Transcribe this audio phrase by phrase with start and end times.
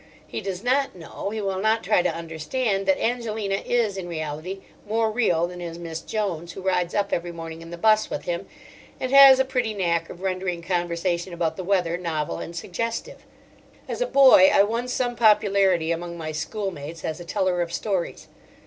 [0.25, 4.61] He does not know, he will not try to understand, that Angelina is in reality
[4.87, 8.23] more real than is Miss Jones, who rides up every morning in the 'bus with
[8.23, 8.47] him,
[8.99, 13.27] and has a pretty knack of rendering conversation about the weather novel and suggestive.
[13.87, 18.27] As a boy I won some popularity among my schoolmates as a teller of stories.